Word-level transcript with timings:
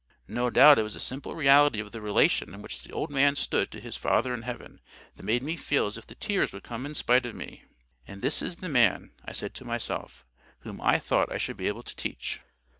No 0.27 0.49
doubt 0.49 0.79
it 0.79 0.81
was 0.81 0.95
the 0.95 0.99
simple 0.99 1.35
reality 1.35 1.79
of 1.79 1.91
the 1.91 2.01
relation 2.01 2.55
in 2.55 2.63
which 2.63 2.81
the 2.81 2.91
old 2.91 3.11
man 3.11 3.35
stood 3.35 3.69
to 3.69 3.79
his 3.79 3.95
Father 3.97 4.33
in 4.33 4.41
heaven 4.41 4.81
that 5.15 5.21
made 5.21 5.43
me 5.43 5.55
feel 5.55 5.85
as 5.85 5.95
if 5.95 6.07
the 6.07 6.15
tears 6.15 6.51
would 6.51 6.63
come 6.63 6.87
in 6.87 6.95
spite 6.95 7.23
of 7.27 7.35
me. 7.35 7.65
"And 8.07 8.23
this 8.23 8.41
is 8.41 8.55
the 8.55 8.67
man," 8.67 9.11
I 9.23 9.33
said 9.33 9.53
to 9.53 9.63
myself, 9.63 10.25
"whom 10.61 10.81
I 10.81 10.97
thought 10.97 11.31
I 11.31 11.37
should 11.37 11.55
be 11.55 11.67
able 11.67 11.83
to 11.83 11.95
teach! 11.95 12.39